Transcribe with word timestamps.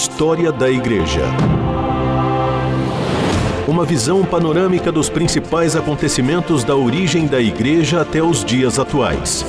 História 0.00 0.52
da 0.52 0.70
Igreja. 0.70 1.24
Uma 3.66 3.84
visão 3.84 4.24
panorâmica 4.24 4.92
dos 4.92 5.10
principais 5.10 5.74
acontecimentos 5.74 6.62
da 6.62 6.76
origem 6.76 7.26
da 7.26 7.40
Igreja 7.40 8.02
até 8.02 8.22
os 8.22 8.44
dias 8.44 8.78
atuais. 8.78 9.44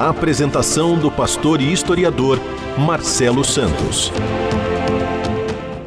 A 0.00 0.08
apresentação 0.08 0.96
do 0.96 1.10
pastor 1.10 1.60
e 1.60 1.70
historiador 1.70 2.40
Marcelo 2.78 3.44
Santos. 3.44 4.10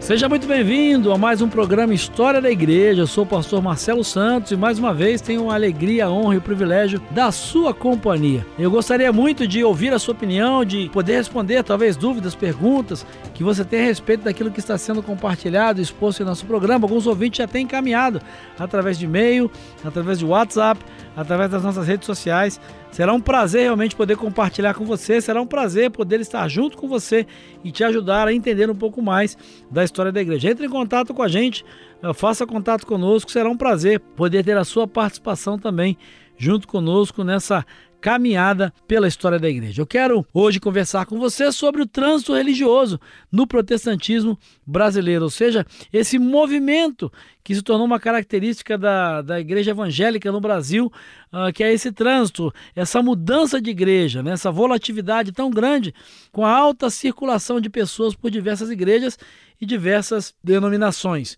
Seja 0.10 0.28
muito 0.28 0.48
bem-vindo 0.48 1.14
a 1.14 1.20
mais 1.20 1.40
um 1.40 1.48
programa 1.48 1.94
História 1.94 2.42
da 2.42 2.50
Igreja. 2.50 3.04
Eu 3.04 3.06
sou 3.06 3.26
o 3.26 3.28
pastor 3.28 3.62
Marcelo 3.62 4.04
Santos 4.04 4.52
e 4.52 4.56
mais 4.56 4.80
uma 4.80 4.92
vez 4.92 5.22
tenho 5.22 5.52
a 5.52 5.54
alegria, 5.54 6.08
a 6.08 6.12
honra 6.12 6.34
e 6.34 6.38
o 6.40 6.42
privilégio 6.42 7.00
da 7.12 7.32
sua 7.32 7.76
companhia. 7.76 8.44
Eu 8.58 8.72
gostaria 8.72 9.14
muito 9.14 9.48
de 9.48 9.64
ouvir 9.64 9.94
a 9.94 10.00
sua 10.00 10.16
opinião, 10.16 10.66
de 10.66 10.90
poder 10.92 11.18
responder 11.18 11.64
talvez 11.64 11.96
dúvidas, 11.96 12.34
perguntas 12.34 13.06
que 13.36 13.44
você 13.44 13.64
tem 13.64 13.82
a 13.82 13.86
respeito 13.86 14.24
daquilo 14.24 14.50
que 14.50 14.60
está 14.60 14.80
sendo 14.80 15.04
compartilhado, 15.04 15.80
exposto 15.80 16.24
em 16.24 16.26
nosso 16.26 16.44
programa. 16.48 16.86
Alguns 16.86 17.06
ouvintes 17.06 17.38
já 17.38 17.48
têm 17.48 17.66
encaminhado 17.66 18.20
através 18.58 18.98
de 18.98 19.06
e-mail, 19.06 19.52
através 19.86 20.18
de 20.18 20.26
WhatsApp, 20.26 20.84
através 21.20 21.52
das 21.52 21.62
nossas 21.62 21.86
redes 21.86 22.06
sociais. 22.06 22.62
Será 22.92 23.14
um 23.14 23.20
prazer 23.20 23.64
realmente 23.64 23.94
poder 23.94 24.16
compartilhar 24.16 24.74
com 24.74 24.86
você, 24.86 25.20
será 25.20 25.42
um 25.42 25.46
prazer 25.46 25.92
poder 25.92 26.22
estar 26.22 26.48
junto 26.48 26.78
com 26.78 26.88
você 26.88 27.28
e 27.62 27.72
te 27.72 27.84
ajudar 27.84 28.28
a 28.28 28.34
entender 28.34 28.70
um 28.70 28.76
pouco 28.76 29.02
mais 29.02 29.38
da 29.70 29.84
história 29.84 30.14
da 30.14 30.22
igreja. 30.22 30.50
Entre 30.50 30.66
em 30.66 30.70
contato 30.70 31.14
com 31.14 31.22
a 31.22 31.28
gente, 31.28 31.66
eh, 32.02 32.14
faça 32.14 32.48
contato 32.48 32.88
conosco, 32.88 33.30
será 33.32 33.50
um 33.50 33.58
prazer 33.58 34.00
poder 34.00 34.46
ter 34.46 34.58
a 34.58 34.64
sua 34.64 34.88
participação 34.88 35.60
também 35.60 35.98
junto 36.38 36.66
conosco 36.66 37.22
nessa 37.22 37.66
caminhada 38.00 38.74
pela 38.88 39.08
história 39.08 39.40
da 39.40 39.50
igreja. 39.50 39.82
Eu 39.82 39.88
quero 39.88 40.26
hoje 40.34 40.60
conversar 40.60 41.06
com 41.06 41.20
você 41.20 41.52
sobre 41.52 41.82
o 41.82 41.88
trânsito 41.88 42.34
religioso 42.34 43.00
no 43.32 43.46
protestantismo 43.46 44.38
brasileiro, 44.66 45.26
ou 45.26 45.30
seja, 45.30 45.66
esse 45.92 46.18
movimento 46.18 47.12
que 47.44 47.56
se 47.56 47.62
tornou 47.62 47.86
uma 47.86 48.00
característica 48.00 48.78
da, 48.78 49.22
da 49.22 49.40
igreja 49.40 49.72
evangélica 49.72 50.32
no 50.32 50.40
Brasil, 50.40 50.92
uh, 51.34 51.52
que 51.54 51.64
é 51.64 51.74
esse 51.74 51.92
trânsito, 51.92 52.54
essa 52.76 53.02
mudança 53.02 53.62
de 53.62 53.70
igreja, 53.70 54.22
né, 54.22 54.32
essa 54.32 54.52
volatilidade 54.52 55.32
tão 55.32 55.50
grande, 55.50 55.94
com 56.32 56.46
a 56.46 56.52
alta 56.52 56.90
circulação 56.90 57.60
de 57.60 57.70
pessoas 57.70 58.16
por 58.16 58.30
diversas 58.30 58.70
igrejas 58.70 59.18
e 59.60 59.66
diversas 59.66 60.34
denominações. 60.44 61.38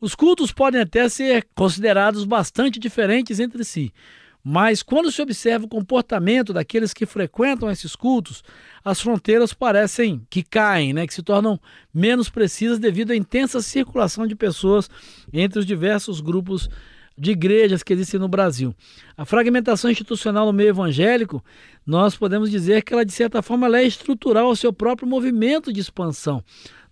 Os 0.00 0.14
cultos 0.14 0.50
podem 0.50 0.80
até 0.80 1.08
ser 1.10 1.46
considerados 1.54 2.24
bastante 2.24 2.80
diferentes 2.80 3.38
entre 3.38 3.62
si. 3.64 3.92
Mas 4.42 4.82
quando 4.82 5.12
se 5.12 5.20
observa 5.20 5.66
o 5.66 5.68
comportamento 5.68 6.52
daqueles 6.52 6.94
que 6.94 7.04
frequentam 7.04 7.70
esses 7.70 7.94
cultos, 7.94 8.42
as 8.82 9.00
fronteiras 9.00 9.52
parecem 9.52 10.26
que 10.30 10.42
caem, 10.42 10.92
né, 10.92 11.06
que 11.06 11.12
se 11.12 11.22
tornam 11.22 11.60
menos 11.92 12.30
precisas 12.30 12.78
devido 12.78 13.10
à 13.10 13.16
intensa 13.16 13.60
circulação 13.60 14.26
de 14.26 14.34
pessoas 14.34 14.88
entre 15.32 15.58
os 15.58 15.66
diversos 15.66 16.20
grupos 16.20 16.70
de 17.20 17.32
igrejas 17.32 17.82
que 17.82 17.92
existem 17.92 18.18
no 18.18 18.28
Brasil. 18.28 18.74
A 19.14 19.26
fragmentação 19.26 19.90
institucional 19.90 20.46
no 20.46 20.54
meio 20.54 20.70
evangélico, 20.70 21.44
nós 21.86 22.16
podemos 22.16 22.50
dizer 22.50 22.82
que 22.82 22.94
ela 22.94 23.04
de 23.04 23.12
certa 23.12 23.42
forma 23.42 23.66
é 23.78 23.84
estrutural 23.84 24.46
ao 24.46 24.56
seu 24.56 24.72
próprio 24.72 25.06
movimento 25.06 25.70
de 25.70 25.80
expansão. 25.80 26.42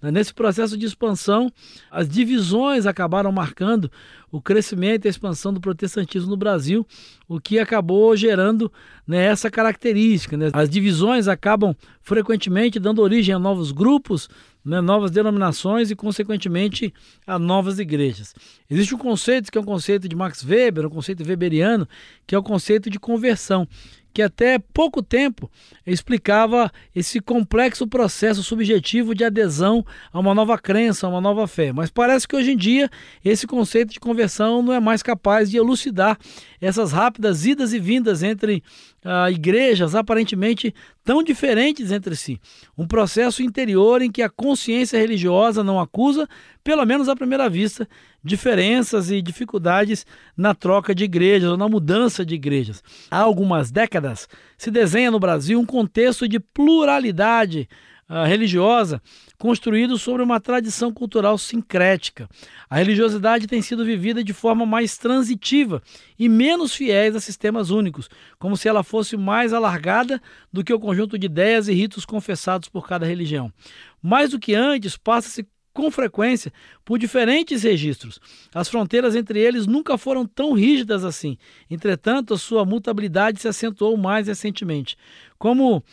Né, 0.02 0.10
nesse 0.10 0.34
processo 0.34 0.76
de 0.76 0.84
expansão, 0.84 1.50
as 1.90 2.06
divisões 2.06 2.84
acabaram 2.84 3.32
marcando 3.32 3.90
o 4.30 4.40
crescimento 4.40 5.06
e 5.06 5.08
a 5.08 5.10
expansão 5.10 5.52
do 5.52 5.60
protestantismo 5.60 6.28
no 6.28 6.36
Brasil, 6.36 6.86
o 7.26 7.40
que 7.40 7.58
acabou 7.58 8.14
gerando 8.14 8.70
né, 9.06 9.24
essa 9.24 9.50
característica. 9.50 10.36
Né? 10.36 10.50
As 10.52 10.68
divisões 10.68 11.26
acabam 11.26 11.74
frequentemente 12.02 12.78
dando 12.78 13.00
origem 13.00 13.34
a 13.34 13.38
novos 13.38 13.72
grupos, 13.72 14.28
né, 14.68 14.80
novas 14.80 15.10
denominações 15.10 15.90
e, 15.90 15.96
consequentemente, 15.96 16.92
a 17.26 17.38
novas 17.38 17.78
igrejas. 17.78 18.34
Existe 18.70 18.94
um 18.94 18.98
conceito 18.98 19.50
que 19.50 19.56
é 19.56 19.60
um 19.60 19.64
conceito 19.64 20.08
de 20.08 20.14
Max 20.14 20.44
Weber, 20.44 20.86
um 20.86 20.90
conceito 20.90 21.26
weberiano, 21.26 21.88
que 22.28 22.34
é 22.34 22.38
o 22.38 22.42
conceito 22.42 22.88
de 22.88 23.00
conversão 23.00 23.66
que 24.18 24.22
até 24.22 24.58
pouco 24.58 25.00
tempo 25.00 25.48
explicava 25.86 26.72
esse 26.92 27.20
complexo 27.20 27.86
processo 27.86 28.42
subjetivo 28.42 29.14
de 29.14 29.22
adesão 29.22 29.86
a 30.12 30.18
uma 30.18 30.34
nova 30.34 30.58
crença, 30.58 31.06
a 31.06 31.08
uma 31.08 31.20
nova 31.20 31.46
fé. 31.46 31.72
Mas 31.72 31.88
parece 31.88 32.26
que 32.26 32.34
hoje 32.34 32.50
em 32.50 32.56
dia 32.56 32.90
esse 33.24 33.46
conceito 33.46 33.92
de 33.92 34.00
conversão 34.00 34.60
não 34.60 34.72
é 34.72 34.80
mais 34.80 35.04
capaz 35.04 35.48
de 35.48 35.56
elucidar 35.56 36.18
essas 36.60 36.90
rápidas 36.90 37.46
idas 37.46 37.72
e 37.72 37.78
vindas 37.78 38.24
entre 38.24 38.60
uh, 39.04 39.30
igrejas 39.30 39.94
aparentemente 39.94 40.74
tão 41.04 41.22
diferentes 41.22 41.92
entre 41.92 42.16
si. 42.16 42.40
Um 42.76 42.86
processo 42.86 43.40
interior 43.42 44.02
em 44.02 44.10
que 44.10 44.20
a 44.22 44.28
consciência 44.28 44.98
religiosa 44.98 45.62
não 45.62 45.78
acusa, 45.78 46.28
pelo 46.64 46.84
menos 46.84 47.08
à 47.08 47.14
primeira 47.14 47.48
vista, 47.48 47.88
diferenças 48.22 49.10
e 49.10 49.22
dificuldades 49.22 50.04
na 50.36 50.54
troca 50.54 50.94
de 50.94 51.04
igrejas 51.04 51.50
ou 51.50 51.56
na 51.56 51.68
mudança 51.68 52.17
de 52.24 52.34
igrejas. 52.34 52.82
Há 53.10 53.18
algumas 53.18 53.70
décadas 53.70 54.28
se 54.56 54.70
desenha 54.70 55.10
no 55.10 55.20
Brasil 55.20 55.58
um 55.58 55.66
contexto 55.66 56.28
de 56.28 56.40
pluralidade 56.40 57.68
uh, 58.08 58.24
religiosa 58.24 59.02
construído 59.38 59.98
sobre 59.98 60.22
uma 60.22 60.40
tradição 60.40 60.92
cultural 60.92 61.38
sincrética. 61.38 62.28
A 62.68 62.76
religiosidade 62.76 63.46
tem 63.46 63.62
sido 63.62 63.84
vivida 63.84 64.24
de 64.24 64.32
forma 64.32 64.66
mais 64.66 64.96
transitiva 64.96 65.82
e 66.18 66.28
menos 66.28 66.74
fiéis 66.74 67.14
a 67.14 67.20
sistemas 67.20 67.70
únicos, 67.70 68.08
como 68.38 68.56
se 68.56 68.68
ela 68.68 68.82
fosse 68.82 69.16
mais 69.16 69.52
alargada 69.52 70.20
do 70.52 70.64
que 70.64 70.72
o 70.72 70.80
conjunto 70.80 71.18
de 71.18 71.26
ideias 71.26 71.68
e 71.68 71.74
ritos 71.74 72.04
confessados 72.04 72.68
por 72.68 72.88
cada 72.88 73.06
religião. 73.06 73.52
Mais 74.02 74.30
do 74.30 74.38
que 74.38 74.54
antes, 74.54 74.96
passa-se 74.96 75.46
com 75.78 75.92
frequência 75.92 76.52
por 76.84 76.98
diferentes 76.98 77.62
registros. 77.62 78.18
As 78.52 78.68
fronteiras 78.68 79.14
entre 79.14 79.38
eles 79.38 79.64
nunca 79.64 79.96
foram 79.96 80.26
tão 80.26 80.52
rígidas 80.52 81.04
assim. 81.04 81.38
Entretanto, 81.70 82.34
a 82.34 82.36
sua 82.36 82.64
mutabilidade 82.64 83.40
se 83.40 83.46
acentuou 83.46 83.96
mais 83.96 84.26
recentemente. 84.26 84.96
Como 85.38 85.78
uh, 85.78 85.84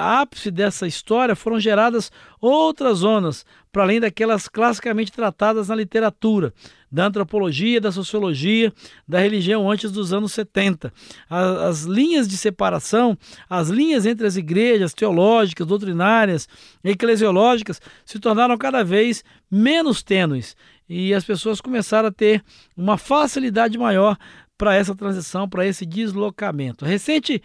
ápice 0.00 0.50
dessa 0.50 0.86
história 0.86 1.36
foram 1.36 1.60
geradas 1.60 2.10
outras 2.40 2.98
zonas, 2.98 3.44
para 3.70 3.82
além 3.82 4.00
daquelas 4.00 4.48
classicamente 4.48 5.12
tratadas 5.12 5.68
na 5.68 5.74
literatura, 5.74 6.52
da 6.90 7.06
antropologia, 7.06 7.80
da 7.80 7.92
sociologia, 7.92 8.72
da 9.06 9.20
religião 9.20 9.70
antes 9.70 9.92
dos 9.92 10.12
anos 10.12 10.32
70. 10.32 10.92
As, 11.28 11.56
as 11.58 11.82
linhas 11.84 12.26
de 12.26 12.38
separação, 12.38 13.16
as 13.48 13.68
linhas 13.68 14.06
entre 14.06 14.26
as 14.26 14.36
igrejas 14.36 14.94
teológicas, 14.94 15.66
doutrinárias, 15.66 16.48
eclesiológicas 16.82 17.80
se 18.04 18.18
tornaram 18.18 18.56
cada 18.56 18.82
vez 18.82 19.22
menos 19.50 20.02
tênues 20.02 20.56
e 20.88 21.14
as 21.14 21.24
pessoas 21.24 21.60
começaram 21.60 22.08
a 22.08 22.12
ter 22.12 22.42
uma 22.76 22.98
facilidade 22.98 23.78
maior 23.78 24.16
para 24.60 24.74
essa 24.74 24.94
transição, 24.94 25.48
para 25.48 25.66
esse 25.66 25.86
deslocamento. 25.86 26.84
A 26.84 26.88
recente 26.88 27.42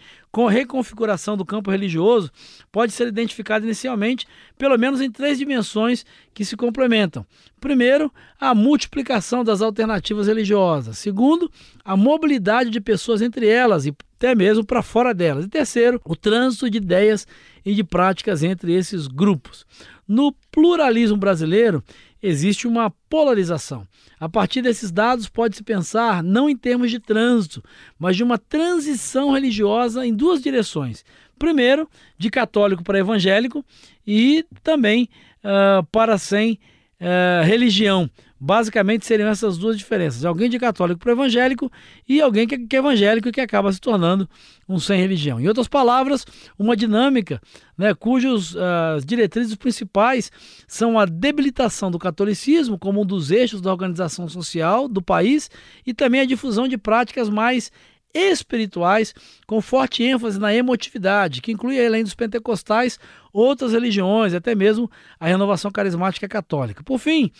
reconfiguração 0.50 1.34
do 1.34 1.46
campo 1.46 1.70
religioso 1.70 2.30
pode 2.70 2.92
ser 2.92 3.08
identificada 3.08 3.64
inicialmente 3.64 4.26
pelo 4.58 4.76
menos 4.76 5.00
em 5.00 5.10
três 5.10 5.38
dimensões 5.38 6.04
que 6.34 6.44
se 6.44 6.58
complementam. 6.58 7.24
Primeiro, 7.58 8.12
a 8.38 8.54
multiplicação 8.54 9.42
das 9.42 9.62
alternativas 9.62 10.26
religiosas. 10.26 10.98
Segundo, 10.98 11.50
a 11.82 11.96
mobilidade 11.96 12.68
de 12.68 12.82
pessoas 12.82 13.22
entre 13.22 13.48
elas 13.48 13.86
e 13.86 13.96
até 14.18 14.34
mesmo 14.34 14.62
para 14.62 14.82
fora 14.82 15.14
delas. 15.14 15.46
E 15.46 15.48
terceiro, 15.48 15.98
o 16.04 16.14
trânsito 16.14 16.68
de 16.68 16.76
ideias 16.76 17.26
e 17.64 17.74
de 17.74 17.82
práticas 17.82 18.42
entre 18.42 18.74
esses 18.74 19.06
grupos. 19.06 19.64
No 20.06 20.34
pluralismo 20.52 21.16
brasileiro, 21.16 21.82
existe 22.22 22.66
uma 22.66 22.90
polarização. 23.08 23.86
A 24.18 24.28
partir 24.28 24.62
desses 24.62 24.90
dados, 24.90 25.28
pode-se 25.28 25.62
pensar 25.62 26.22
não 26.22 26.48
em 26.48 26.56
termos 26.56 26.90
de 26.90 26.98
trânsito, 26.98 27.62
mas 27.98 28.16
de 28.16 28.22
uma 28.22 28.38
transição 28.38 29.32
religiosa 29.32 30.06
em 30.06 30.14
duas 30.14 30.42
direções. 30.42 31.04
Primeiro, 31.38 31.88
de 32.16 32.30
católico 32.30 32.82
para 32.82 32.98
evangélico 32.98 33.64
e 34.06 34.44
também 34.62 35.08
uh, 35.44 35.84
para 35.92 36.16
sem 36.16 36.58
uh, 37.00 37.44
religião, 37.44 38.10
Basicamente 38.38 39.06
seriam 39.06 39.28
essas 39.28 39.56
duas 39.56 39.78
diferenças: 39.78 40.24
alguém 40.24 40.50
de 40.50 40.58
católico 40.58 41.00
para 41.00 41.12
evangélico 41.12 41.72
e 42.06 42.20
alguém 42.20 42.46
que 42.46 42.76
é 42.76 42.78
evangélico 42.78 43.28
e 43.28 43.32
que 43.32 43.40
acaba 43.40 43.72
se 43.72 43.80
tornando 43.80 44.28
um 44.68 44.78
sem 44.78 45.00
religião. 45.00 45.40
Em 45.40 45.48
outras 45.48 45.68
palavras, 45.68 46.26
uma 46.58 46.76
dinâmica 46.76 47.40
né, 47.78 47.94
cujos 47.94 48.54
uh, 48.54 49.00
diretrizes 49.04 49.54
principais 49.54 50.30
são 50.68 50.98
a 50.98 51.06
debilitação 51.06 51.90
do 51.90 51.98
catolicismo 51.98 52.78
como 52.78 53.02
um 53.02 53.06
dos 53.06 53.30
eixos 53.30 53.60
da 53.60 53.70
organização 53.70 54.28
social 54.28 54.86
do 54.86 55.00
país 55.00 55.50
e 55.86 55.94
também 55.94 56.20
a 56.20 56.26
difusão 56.26 56.68
de 56.68 56.76
práticas 56.76 57.30
mais 57.30 57.72
espirituais, 58.16 59.14
com 59.46 59.60
forte 59.60 60.02
ênfase 60.02 60.38
na 60.40 60.54
emotividade, 60.54 61.42
que 61.42 61.52
inclui, 61.52 61.84
além 61.84 62.02
dos 62.02 62.14
pentecostais, 62.14 62.98
outras 63.32 63.72
religiões, 63.72 64.32
até 64.34 64.54
mesmo 64.54 64.90
a 65.20 65.26
renovação 65.26 65.70
carismática 65.70 66.26
católica. 66.26 66.82
Por 66.82 66.98
fim, 66.98 67.30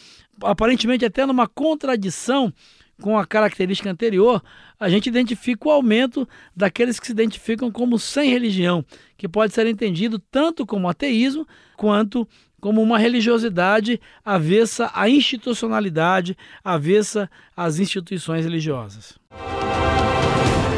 aparentemente 0.43 1.05
até 1.05 1.25
numa 1.25 1.49
contradição 1.49 2.53
com 3.01 3.19
a 3.19 3.27
característica 3.27 3.91
anterior, 3.91 4.43
a 4.79 4.89
gente 4.89 5.09
identifica 5.09 5.69
o 5.69 5.71
aumento 5.71 6.29
daqueles 6.55 6.99
que 6.99 7.07
se 7.07 7.13
identificam 7.13 7.71
como 7.71 7.99
sem 7.99 8.31
religião, 8.31 8.85
que 9.17 9.29
pode 9.29 9.53
ser 9.53 9.67
entendido 9.67 10.19
tanto 10.19 10.65
como 10.65 10.89
ateísmo 10.89 11.47
quanto 11.77 12.27
como 12.61 12.83
uma 12.83 12.99
religiosidade 12.99 14.01
avessa 14.25 14.91
à 14.95 15.09
institucionalidade, 15.09 16.37
avessa 16.65 17.31
às 17.57 17.79
instituições 17.79 18.45
religiosas. 18.45 19.19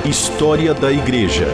História 0.08 0.72
da 0.72 0.90
Igreja. 0.90 1.44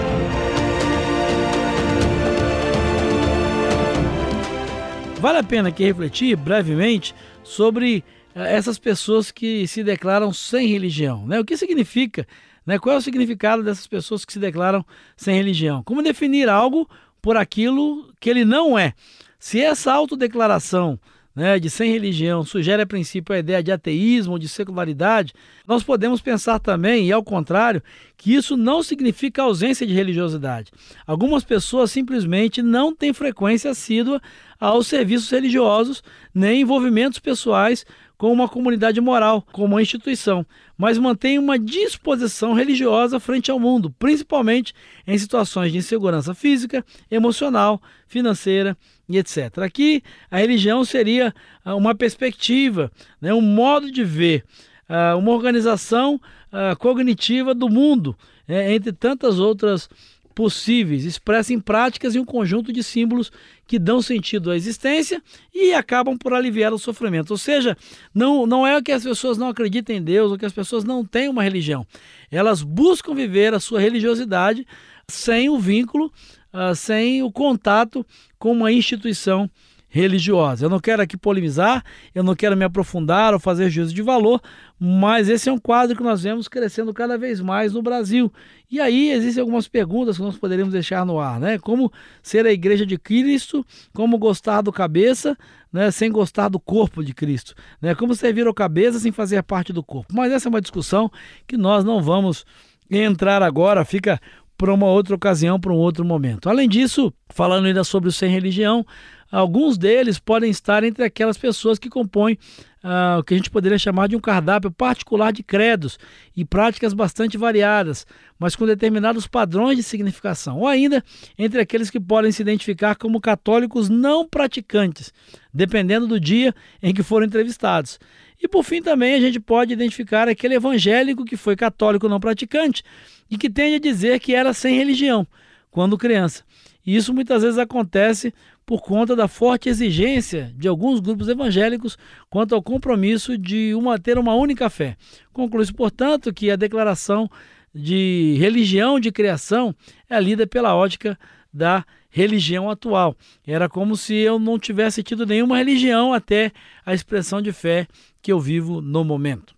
Vale 5.19 5.39
a 5.39 5.43
pena 5.43 5.71
aqui 5.71 5.83
refletir 5.83 6.37
brevemente 6.37 7.17
sobre 7.43 8.05
eh, 8.33 8.55
essas 8.55 8.79
pessoas 8.79 9.33
que 9.33 9.67
se 9.67 9.83
declaram 9.83 10.33
sem 10.33 10.69
religião. 10.69 11.27
Né? 11.27 11.41
O 11.41 11.45
que 11.45 11.57
significa? 11.57 12.25
Né? 12.65 12.79
Qual 12.79 12.95
é 12.95 12.99
o 12.99 13.03
significado 13.03 13.65
dessas 13.65 13.89
pessoas 13.89 14.25
que 14.25 14.33
se 14.33 14.39
declaram 14.39 14.87
sem 15.17 15.35
religião? 15.35 15.83
Como 15.83 16.01
definir 16.01 16.49
algo 16.49 16.89
por 17.21 17.37
aquilo 17.37 18.09
que 18.21 18.31
ele 18.31 18.45
não 18.45 18.79
é? 18.79 18.95
Se 19.37 19.61
essa 19.61 19.93
autodeclaração 19.93 20.97
né, 21.35 21.59
de 21.59 21.69
sem 21.69 21.91
religião 21.91 22.45
sugere 22.45 22.83
a 22.83 22.87
princípio 22.87 23.35
a 23.35 23.39
ideia 23.39 23.63
de 23.63 23.73
ateísmo 23.73 24.35
ou 24.35 24.39
de 24.39 24.49
secularidade, 24.49 25.35
nós 25.67 25.83
podemos 25.83 26.21
pensar 26.21 26.59
também, 26.59 27.09
e 27.09 27.13
ao 27.13 27.25
contrário, 27.25 27.83
que 28.25 28.35
isso 28.35 28.57
não 28.57 28.83
significa 28.83 29.43
ausência 29.43 29.87
de 29.87 29.93
religiosidade. 29.93 30.73
Algumas 31.07 31.45
pessoas 31.45 31.91
simplesmente 31.91 32.63
não 32.63 32.97
têm 32.97 33.13
frequência 33.13 33.71
assídua 33.71 34.19
aos 34.59 34.87
serviços 34.87 35.29
religiosos 35.29 36.03
nem 36.35 36.63
envolvimentos 36.63 37.19
pessoais 37.19 37.85
com 38.17 38.33
uma 38.33 38.49
comunidade 38.49 38.99
moral, 38.99 39.43
com 39.53 39.67
uma 39.67 39.83
instituição, 39.83 40.47
mas 40.75 40.97
mantêm 40.97 41.39
uma 41.39 41.59
disposição 41.59 42.55
religiosa 42.55 43.21
frente 43.21 43.51
ao 43.51 43.61
mundo, 43.61 43.95
principalmente 43.99 44.73
em 45.07 45.19
situações 45.19 45.71
de 45.71 45.77
insegurança 45.77 46.33
física, 46.33 46.83
emocional, 47.11 47.79
financeira 48.09 48.75
e 49.07 49.19
etc. 49.19 49.59
Aqui 49.59 50.03
a 50.31 50.39
religião 50.39 50.83
seria 50.83 51.35
ah, 51.63 51.75
uma 51.75 51.95
perspectiva, 51.95 52.91
né, 53.21 53.35
um 53.35 53.43
modo 53.43 53.93
de 53.93 54.03
ver, 54.03 54.47
ah, 54.89 55.17
uma 55.17 55.33
organização 55.33 56.21
ah, 56.53 56.77
cognitiva 56.77 57.55
do 57.55 57.69
mundo, 57.69 58.17
né, 58.47 58.75
entre 58.75 58.93
tantas 58.93 59.39
outras 59.39 59.89
possíveis, 60.35 61.05
expressa 61.05 61.53
em 61.53 61.61
práticas 61.61 62.15
e 62.15 62.19
um 62.19 62.25
conjunto 62.25 62.73
de 62.73 62.83
símbolos 62.83 63.31
que 63.67 63.79
dão 63.79 64.03
sentido 64.03 64.51
à 64.51 64.57
existência 64.57 65.23
e 65.55 65.73
acabam 65.73 66.19
por 66.19 66.35
aliviar 66.35 66.73
o 66.73 66.79
sofrimento. 66.79 67.31
Ou 67.31 67.39
seja, 67.39 67.77
não, 68.13 68.45
não 68.45 68.67
é 68.67 68.83
que 68.83 68.91
as 68.91 69.05
pessoas 69.05 69.39
não 69.39 69.49
acreditem 69.49 69.99
em 69.99 70.03
Deus 70.03 70.33
ou 70.33 70.39
que 70.39 70.45
as 70.45 70.53
pessoas 70.53 70.83
não 70.83 71.05
têm 71.05 71.29
uma 71.29 71.43
religião. 71.43 71.87
Elas 72.31 72.63
buscam 72.63 73.15
viver 73.15 73.55
a 73.55 73.61
sua 73.61 73.81
religiosidade 73.81 74.67
sem 75.09 75.49
o 75.49 75.59
vínculo 75.59 76.13
uh, 76.55 76.75
sem 76.75 77.23
o 77.23 77.33
contato 77.33 78.07
com 78.39 78.53
uma 78.53 78.71
instituição 78.71 79.51
religiosa. 79.95 80.67
Eu 80.67 80.71
não 80.71 80.81
quero 80.81 81.01
aqui 81.01 81.17
polemizar, 81.17 81.85
eu 82.13 82.25
não 82.25 82.35
quero 82.35 82.57
me 82.57 82.65
aprofundar 82.65 83.33
ou 83.33 83.39
fazer 83.39 83.71
juízo 83.71 83.95
de 83.95 84.03
valor, 84.03 84.41
mas 84.77 85.29
esse 85.29 85.49
é 85.49 85.53
um 85.53 85.59
quadro 85.59 85.97
que 85.97 86.03
nós 86.03 86.25
vemos 86.25 86.49
crescendo 86.49 86.93
cada 86.93 87.17
vez 87.17 87.41
mais 87.41 87.75
no 87.75 87.81
Brasil. 87.81 88.33
E 88.69 88.81
aí 88.81 89.13
existem 89.13 89.41
algumas 89.41 89.69
perguntas 89.69 90.17
que 90.17 90.23
nós 90.25 90.37
poderíamos 90.37 90.73
deixar 90.73 91.07
no 91.07 91.21
ar, 91.21 91.39
né? 91.39 91.61
Como 91.61 91.93
ser 92.25 92.45
a 92.45 92.53
igreja 92.53 92.85
de 92.85 92.99
Cristo, 92.99 93.65
como 93.95 94.19
gostar 94.19 94.63
do 94.63 94.73
cabeça, 94.73 95.39
né, 95.73 95.93
sem 95.93 96.11
gostar 96.11 96.49
do 96.49 96.59
corpo 96.59 97.05
de 97.05 97.15
Cristo, 97.15 97.55
né? 97.81 97.95
Como 97.95 98.17
servir 98.17 98.49
ao 98.49 98.55
cabeça 98.55 98.99
sem 98.99 99.13
fazer 99.13 99.41
parte 99.45 99.73
do 99.73 99.83
corpo. 99.83 100.13
Mas 100.13 100.33
essa 100.33 100.49
é 100.49 100.51
uma 100.51 100.61
discussão 100.61 101.09
que 101.47 101.57
nós 101.57 101.85
não 101.85 102.03
vamos 102.03 102.45
entrar 102.91 103.45
agora, 103.45 103.85
fica 103.85 104.21
para 104.59 104.75
uma 104.75 104.87
outra 104.87 105.15
ocasião, 105.15 105.59
para 105.59 105.73
um 105.73 105.77
outro 105.77 106.05
momento. 106.05 106.49
Além 106.49 106.69
disso, 106.69 107.13
falando 107.29 107.67
ainda 107.67 107.85
sobre 107.85 108.09
o 108.09 108.13
sem 108.13 108.31
religião, 108.31 108.85
alguns 109.35 109.77
deles 109.77 110.19
podem 110.19 110.51
estar 110.51 110.85
entre 110.85 111.03
aquelas 111.05 111.37
pessoas 111.37 111.79
que 111.79 111.89
compõem 111.89 112.39
uh, 112.85 113.19
o 113.19 113.25
que 113.25 113.35
a 113.35 113.37
gente 113.37 113.51
poderia 113.51 113.79
chamar 113.79 114.07
de 114.07 114.15
um 114.15 114.21
cardápio 114.21 114.71
particular 114.71 115.33
de 115.33 115.43
credos 115.43 115.99
e 116.37 116.45
práticas 116.45 116.95
bastante 116.95 117.37
variadas, 117.37 118.07
mas 118.39 118.55
com 118.55 118.65
determinados 118.65 119.27
padrões 119.27 119.77
de 119.77 119.83
significação, 119.83 120.61
ou 120.61 120.69
ainda 120.69 121.03
entre 121.37 121.61
aqueles 121.61 121.91
que 121.91 121.99
podem 121.99 122.31
se 122.31 122.43
identificar 122.43 122.95
como 122.95 123.21
católicos 123.21 123.89
não 123.89 124.29
praticantes, 124.29 125.13
dependendo 125.53 126.07
do 126.07 126.21
dia 126.21 126.55
em 126.83 126.95
que 126.95 127.03
foram 127.03 127.27
entrevistados. 127.27 127.99
E 128.41 128.47
por 128.47 128.63
fim 128.63 128.83
também 128.83 129.15
a 129.15 129.21
gente 129.21 129.41
pode 129.41 129.73
identificar 129.73 130.29
aquele 130.29 130.55
evangélico 130.55 131.25
que 131.25 131.37
foi 131.37 131.57
católico 131.57 132.09
não 132.09 132.21
praticante 132.21 132.83
e 133.31 133.39
que 133.39 133.51
tende 133.51 133.77
a 133.77 133.81
dizer 133.81 134.21
que 134.21 134.35
era 134.35 134.53
sem 134.53 134.77
religião 134.77 135.27
quando 135.71 135.99
criança. 135.99 136.45
E 136.87 136.95
isso 136.95 137.15
muitas 137.15 137.43
vezes 137.43 137.59
acontece 137.59 138.35
por 138.67 138.81
conta 138.81 139.15
da 139.15 139.29
forte 139.29 139.69
exigência 139.69 140.53
de 140.57 140.67
alguns 140.67 141.01
grupos 141.01 141.29
evangélicos 141.29 141.99
quanto 142.31 142.55
ao 142.55 142.63
compromisso 142.63 143.37
de 143.37 143.75
uma 143.75 143.99
ter 143.99 144.19
uma 144.19 144.35
única 144.35 144.71
fé. 144.71 144.97
Conclui-se, 145.33 145.73
portanto, 145.73 146.33
que 146.33 146.51
a 146.51 146.57
declaração 146.57 147.31
de 147.75 148.37
religião 148.39 149.01
de 149.01 149.11
criação 149.11 149.75
é 150.09 150.21
lida 150.21 150.47
pela 150.47 150.75
ótica 150.75 151.19
da 151.53 151.85
religião 152.09 152.71
atual. 152.71 153.17
Era 153.47 153.69
como 153.69 153.97
se 153.97 154.15
eu 154.15 154.39
não 154.39 154.59
tivesse 154.59 155.03
tido 155.03 155.27
nenhuma 155.27 155.59
religião 155.59 156.13
até 156.13 156.53
a 156.87 156.95
expressão 156.95 157.43
de 157.43 157.53
fé 157.53 157.87
que 158.23 158.33
eu 158.33 158.39
vivo 158.39 158.81
no 158.81 159.05
momento. 159.05 159.55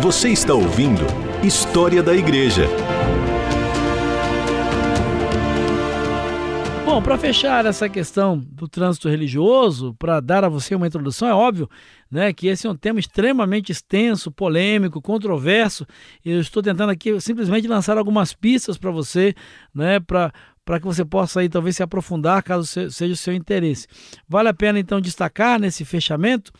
Você 0.00 0.28
está 0.28 0.54
ouvindo 0.54 1.25
História 1.46 2.02
da 2.02 2.12
Igreja. 2.12 2.66
Bom, 6.84 7.00
para 7.00 7.16
fechar 7.16 7.64
essa 7.64 7.88
questão 7.88 8.36
do 8.36 8.66
trânsito 8.66 9.08
religioso, 9.08 9.94
para 9.96 10.18
dar 10.18 10.42
a 10.42 10.48
você 10.48 10.74
uma 10.74 10.88
introdução, 10.88 11.28
é 11.28 11.32
óbvio 11.32 11.70
né, 12.10 12.32
que 12.32 12.48
esse 12.48 12.66
é 12.66 12.70
um 12.70 12.74
tema 12.74 12.98
extremamente 12.98 13.70
extenso, 13.70 14.32
polêmico, 14.32 15.00
controverso. 15.00 15.86
Eu 16.24 16.40
estou 16.40 16.60
tentando 16.60 16.90
aqui 16.90 17.20
simplesmente 17.20 17.68
lançar 17.68 17.96
algumas 17.96 18.32
pistas 18.32 18.76
para 18.76 18.90
você, 18.90 19.32
né, 19.72 20.00
para 20.00 20.32
para 20.64 20.80
que 20.80 20.84
você 20.84 21.04
possa 21.04 21.38
aí 21.38 21.48
talvez 21.48 21.76
se 21.76 21.82
aprofundar 21.84 22.42
caso 22.42 22.66
seja 22.90 23.12
o 23.12 23.16
seu 23.16 23.32
interesse. 23.32 23.86
Vale 24.28 24.48
a 24.48 24.52
pena 24.52 24.80
então 24.80 25.00
destacar 25.00 25.60
nesse 25.60 25.84
fechamento 25.84 26.50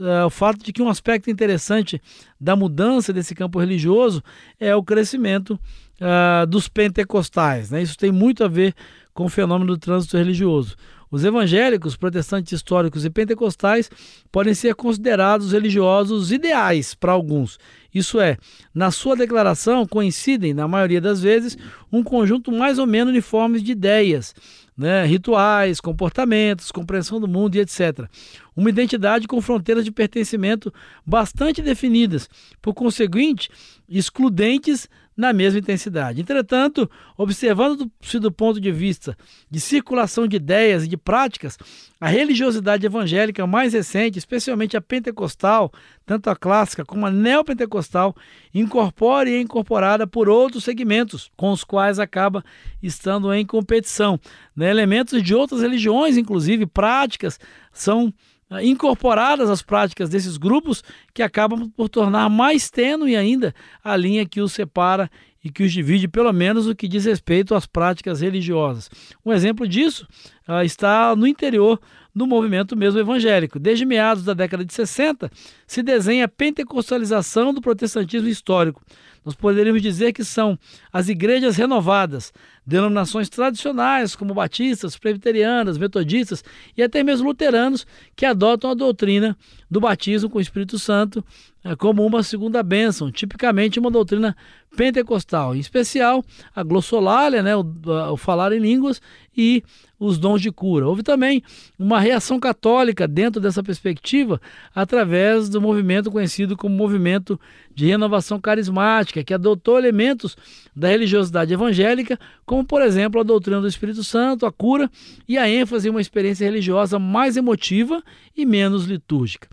uh, 0.00 0.26
o 0.26 0.30
fato 0.30 0.64
de 0.64 0.72
que 0.72 0.82
um 0.82 0.88
aspecto 0.88 1.30
interessante 1.30 2.00
da 2.40 2.54
mudança 2.56 3.12
desse 3.12 3.34
campo 3.34 3.58
religioso 3.58 4.22
é 4.58 4.74
o 4.74 4.82
crescimento 4.82 5.58
uh, 6.00 6.46
dos 6.46 6.68
pentecostais. 6.68 7.70
Né? 7.70 7.82
Isso 7.82 7.96
tem 7.96 8.12
muito 8.12 8.44
a 8.44 8.48
ver 8.48 8.74
com 9.12 9.24
o 9.24 9.28
fenômeno 9.28 9.74
do 9.74 9.78
trânsito 9.78 10.16
religioso. 10.16 10.76
Os 11.10 11.24
evangélicos, 11.24 11.96
protestantes 11.96 12.52
históricos 12.52 13.04
e 13.04 13.10
pentecostais 13.10 13.90
podem 14.30 14.52
ser 14.52 14.74
considerados 14.74 15.52
religiosos 15.52 16.30
ideais 16.30 16.94
para 16.94 17.12
alguns. 17.12 17.58
Isso 17.94 18.20
é, 18.20 18.36
na 18.74 18.90
sua 18.90 19.16
declaração 19.16 19.86
coincidem, 19.86 20.52
na 20.52 20.68
maioria 20.68 21.00
das 21.00 21.22
vezes, 21.22 21.56
um 21.90 22.02
conjunto 22.02 22.52
mais 22.52 22.78
ou 22.78 22.86
menos 22.86 23.10
uniforme 23.10 23.60
de 23.60 23.72
ideias, 23.72 24.34
né, 24.78 25.04
rituais, 25.04 25.80
comportamentos, 25.80 26.70
compreensão 26.70 27.20
do 27.20 27.26
mundo 27.26 27.56
e 27.56 27.58
etc. 27.58 28.08
Uma 28.56 28.70
identidade 28.70 29.26
com 29.26 29.42
fronteiras 29.42 29.84
de 29.84 29.90
pertencimento 29.90 30.72
bastante 31.04 31.60
definidas, 31.60 32.30
por 32.62 32.74
conseguinte, 32.74 33.50
excludentes 33.88 34.88
na 35.18 35.32
mesma 35.32 35.58
intensidade. 35.58 36.20
Entretanto, 36.20 36.88
observando-se 37.16 38.20
do 38.20 38.30
ponto 38.30 38.60
de 38.60 38.70
vista 38.70 39.18
de 39.50 39.58
circulação 39.58 40.28
de 40.28 40.36
ideias 40.36 40.84
e 40.84 40.88
de 40.88 40.96
práticas, 40.96 41.58
a 42.00 42.06
religiosidade 42.06 42.86
evangélica 42.86 43.44
mais 43.44 43.72
recente, 43.72 44.16
especialmente 44.16 44.76
a 44.76 44.80
pentecostal, 44.80 45.72
tanto 46.06 46.30
a 46.30 46.36
clássica 46.36 46.84
como 46.84 47.04
a 47.04 47.10
neopentecostal, 47.10 48.14
incorpora 48.54 49.28
e 49.28 49.34
é 49.34 49.40
incorporada 49.40 50.06
por 50.06 50.28
outros 50.28 50.62
segmentos, 50.62 51.32
com 51.36 51.50
os 51.50 51.64
quais 51.64 51.98
acaba 51.98 52.44
estando 52.80 53.34
em 53.34 53.44
competição. 53.44 54.20
Né? 54.54 54.70
Elementos 54.70 55.20
de 55.20 55.34
outras 55.34 55.62
religiões, 55.62 56.16
inclusive 56.16 56.64
práticas, 56.64 57.40
são 57.72 58.14
incorporadas 58.62 59.50
às 59.50 59.62
práticas 59.62 60.08
desses 60.08 60.36
grupos 60.36 60.82
que 61.12 61.22
acabam 61.22 61.70
por 61.70 61.88
tornar 61.88 62.28
mais 62.30 62.70
tênue 62.70 63.16
ainda 63.16 63.54
a 63.84 63.96
linha 63.96 64.26
que 64.26 64.40
os 64.40 64.52
separa 64.52 65.10
e 65.44 65.50
que 65.50 65.62
os 65.62 65.72
divide, 65.72 66.08
pelo 66.08 66.32
menos 66.32 66.66
no 66.66 66.74
que 66.74 66.88
diz 66.88 67.04
respeito 67.04 67.54
às 67.54 67.66
práticas 67.66 68.20
religiosas. 68.20 68.90
Um 69.24 69.32
exemplo 69.32 69.68
disso 69.68 70.06
uh, 70.48 70.62
está 70.62 71.14
no 71.14 71.26
interior 71.26 71.80
no 72.18 72.26
movimento 72.26 72.76
mesmo 72.76 72.98
evangélico. 72.98 73.60
Desde 73.60 73.86
meados 73.86 74.24
da 74.24 74.34
década 74.34 74.64
de 74.64 74.74
60, 74.74 75.30
se 75.64 75.84
desenha 75.84 76.24
a 76.24 76.28
pentecostalização 76.28 77.54
do 77.54 77.60
protestantismo 77.60 78.28
histórico. 78.28 78.82
Nós 79.24 79.36
poderíamos 79.36 79.82
dizer 79.82 80.12
que 80.12 80.24
são 80.24 80.58
as 80.92 81.08
igrejas 81.08 81.56
renovadas, 81.56 82.32
denominações 82.66 83.28
tradicionais 83.28 84.16
como 84.16 84.34
batistas, 84.34 84.96
presbiterianas, 84.96 85.78
metodistas 85.78 86.42
e 86.76 86.82
até 86.82 87.04
mesmo 87.04 87.28
luteranos 87.28 87.86
que 88.16 88.26
adotam 88.26 88.70
a 88.70 88.74
doutrina 88.74 89.36
do 89.70 89.80
batismo 89.80 90.28
com 90.28 90.38
o 90.38 90.40
Espírito 90.40 90.78
Santo 90.78 91.24
eh, 91.62 91.76
como 91.76 92.04
uma 92.04 92.22
segunda 92.22 92.62
bênção, 92.62 93.12
tipicamente 93.12 93.78
uma 93.78 93.90
doutrina 93.90 94.36
pentecostal, 94.76 95.54
em 95.54 95.60
especial 95.60 96.24
a 96.54 96.62
glossolalia, 96.62 97.42
né, 97.42 97.54
o, 97.54 97.64
o 98.12 98.16
falar 98.16 98.52
em 98.52 98.58
línguas 98.58 99.00
e 99.38 99.62
os 100.00 100.18
dons 100.18 100.42
de 100.42 100.50
cura. 100.50 100.86
Houve 100.86 101.04
também 101.04 101.42
uma 101.78 102.00
reação 102.00 102.40
católica 102.40 103.06
dentro 103.06 103.40
dessa 103.40 103.62
perspectiva 103.62 104.40
através 104.74 105.48
do 105.48 105.60
movimento 105.60 106.10
conhecido 106.10 106.56
como 106.56 106.74
movimento 106.74 107.40
de 107.72 107.86
renovação 107.86 108.40
carismática, 108.40 109.22
que 109.22 109.32
adotou 109.32 109.78
elementos 109.78 110.36
da 110.74 110.88
religiosidade 110.88 111.54
evangélica, 111.54 112.18
como 112.44 112.64
por 112.64 112.82
exemplo 112.82 113.20
a 113.20 113.24
doutrina 113.24 113.60
do 113.60 113.68
Espírito 113.68 114.02
Santo, 114.02 114.44
a 114.44 114.50
cura 114.52 114.90
e 115.28 115.38
a 115.38 115.48
ênfase 115.48 115.86
em 115.86 115.90
uma 115.90 116.00
experiência 116.00 116.44
religiosa 116.44 116.98
mais 116.98 117.36
emotiva 117.36 118.02
e 118.36 118.44
menos 118.44 118.84
litúrgica 118.86 119.48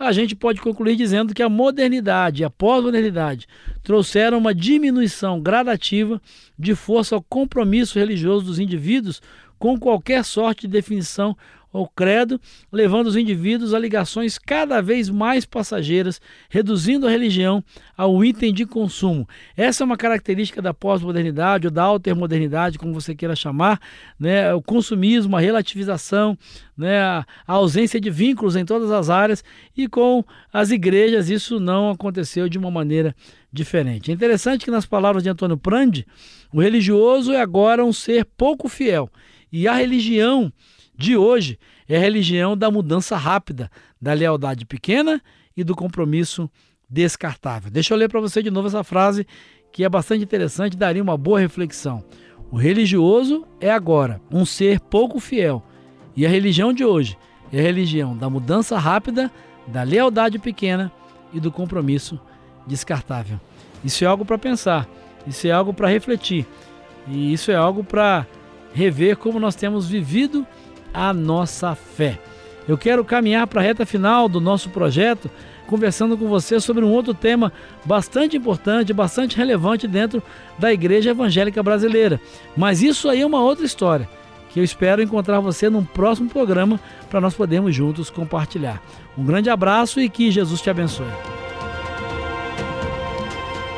a 0.00 0.12
gente 0.12 0.34
pode 0.34 0.62
concluir 0.62 0.96
dizendo 0.96 1.34
que 1.34 1.42
a 1.42 1.48
modernidade 1.48 2.40
e 2.40 2.44
a 2.44 2.48
pós-modernidade 2.48 3.46
trouxeram 3.82 4.38
uma 4.38 4.54
diminuição 4.54 5.38
gradativa 5.38 6.20
de 6.58 6.74
força 6.74 7.14
ao 7.14 7.22
compromisso 7.22 7.98
religioso 7.98 8.46
dos 8.46 8.58
indivíduos 8.58 9.20
com 9.58 9.78
qualquer 9.78 10.24
sorte 10.24 10.62
de 10.62 10.72
definição 10.72 11.36
ou 11.72 11.86
credo, 11.86 12.40
levando 12.72 13.06
os 13.06 13.16
indivíduos 13.16 13.72
a 13.72 13.78
ligações 13.78 14.38
cada 14.38 14.80
vez 14.80 15.08
mais 15.08 15.44
passageiras, 15.44 16.20
reduzindo 16.48 17.06
a 17.06 17.10
religião 17.10 17.62
ao 17.96 18.24
item 18.24 18.52
de 18.52 18.66
consumo. 18.66 19.28
Essa 19.56 19.84
é 19.84 19.86
uma 19.86 19.96
característica 19.96 20.60
da 20.60 20.74
pós-modernidade 20.74 21.68
ou 21.68 21.70
da 21.70 21.84
altermodernidade, 21.84 22.78
como 22.78 22.92
você 22.92 23.14
queira 23.14 23.36
chamar, 23.36 23.80
né? 24.18 24.52
o 24.52 24.60
consumismo, 24.60 25.36
a 25.36 25.40
relativização, 25.40 26.36
né? 26.76 27.00
a 27.00 27.26
ausência 27.46 28.00
de 28.00 28.10
vínculos 28.10 28.56
em 28.56 28.64
todas 28.64 28.90
as 28.90 29.08
áreas 29.08 29.44
e 29.76 29.86
com 29.86 30.24
as 30.52 30.70
igrejas 30.70 31.30
isso 31.30 31.60
não 31.60 31.90
aconteceu 31.90 32.48
de 32.48 32.58
uma 32.58 32.70
maneira 32.70 33.14
diferente. 33.52 34.10
É 34.10 34.14
interessante 34.14 34.64
que 34.64 34.70
nas 34.70 34.86
palavras 34.86 35.22
de 35.22 35.28
Antônio 35.28 35.56
Prandi, 35.56 36.06
o 36.52 36.60
religioso 36.60 37.32
é 37.32 37.40
agora 37.40 37.84
um 37.84 37.92
ser 37.92 38.24
pouco 38.24 38.68
fiel 38.68 39.08
e 39.52 39.66
a 39.66 39.74
religião 39.74 40.52
de 41.00 41.16
hoje 41.16 41.58
é 41.88 41.96
a 41.96 41.98
religião 41.98 42.54
da 42.54 42.70
mudança 42.70 43.16
rápida, 43.16 43.70
da 43.98 44.12
lealdade 44.12 44.66
pequena 44.66 45.18
e 45.56 45.64
do 45.64 45.74
compromisso 45.74 46.48
descartável. 46.90 47.70
Deixa 47.70 47.94
eu 47.94 47.98
ler 47.98 48.10
para 48.10 48.20
você 48.20 48.42
de 48.42 48.50
novo 48.50 48.68
essa 48.68 48.84
frase 48.84 49.26
que 49.72 49.82
é 49.82 49.88
bastante 49.88 50.22
interessante, 50.22 50.76
daria 50.76 51.02
uma 51.02 51.16
boa 51.16 51.40
reflexão. 51.40 52.04
O 52.50 52.58
religioso 52.58 53.46
é 53.62 53.70
agora 53.70 54.20
um 54.30 54.44
ser 54.44 54.78
pouco 54.78 55.18
fiel 55.18 55.62
e 56.14 56.26
a 56.26 56.28
religião 56.28 56.70
de 56.70 56.84
hoje 56.84 57.16
é 57.50 57.58
a 57.60 57.62
religião 57.62 58.14
da 58.14 58.28
mudança 58.28 58.76
rápida, 58.76 59.32
da 59.66 59.82
lealdade 59.82 60.38
pequena 60.38 60.92
e 61.32 61.40
do 61.40 61.50
compromisso 61.50 62.20
descartável. 62.66 63.40
Isso 63.82 64.04
é 64.04 64.06
algo 64.06 64.26
para 64.26 64.36
pensar, 64.36 64.86
isso 65.26 65.46
é 65.46 65.50
algo 65.50 65.72
para 65.72 65.88
refletir 65.88 66.46
e 67.08 67.32
isso 67.32 67.50
é 67.50 67.56
algo 67.56 67.82
para 67.82 68.26
rever 68.74 69.16
como 69.16 69.40
nós 69.40 69.54
temos 69.54 69.88
vivido 69.88 70.46
a 70.92 71.12
nossa 71.12 71.74
fé. 71.74 72.18
Eu 72.68 72.78
quero 72.78 73.04
caminhar 73.04 73.46
para 73.46 73.60
a 73.60 73.64
reta 73.64 73.84
final 73.84 74.28
do 74.28 74.40
nosso 74.40 74.70
projeto, 74.70 75.30
conversando 75.66 76.16
com 76.16 76.28
você 76.28 76.60
sobre 76.60 76.84
um 76.84 76.90
outro 76.90 77.14
tema 77.14 77.52
bastante 77.84 78.36
importante, 78.36 78.92
bastante 78.92 79.36
relevante 79.36 79.88
dentro 79.88 80.22
da 80.58 80.72
Igreja 80.72 81.10
Evangélica 81.10 81.62
Brasileira. 81.62 82.20
Mas 82.56 82.82
isso 82.82 83.08
aí 83.08 83.22
é 83.22 83.26
uma 83.26 83.40
outra 83.40 83.64
história, 83.64 84.08
que 84.50 84.60
eu 84.60 84.64
espero 84.64 85.02
encontrar 85.02 85.40
você 85.40 85.70
num 85.70 85.84
próximo 85.84 86.28
programa 86.28 86.78
para 87.08 87.20
nós 87.20 87.34
podermos 87.34 87.74
juntos 87.74 88.10
compartilhar. 88.10 88.82
Um 89.16 89.24
grande 89.24 89.50
abraço 89.50 90.00
e 90.00 90.08
que 90.08 90.30
Jesus 90.30 90.60
te 90.60 90.70
abençoe. 90.70 91.06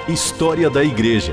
História 0.09 0.69
da 0.69 0.83
Igreja 0.83 1.33